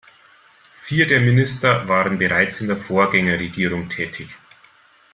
[0.81, 4.29] Vier der Minister waren bereits in der Vorgängerregierung tätig.